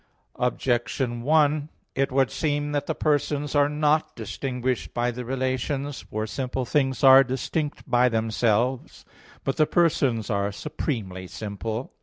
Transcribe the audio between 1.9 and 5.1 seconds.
It would seem that the persons are not distinguished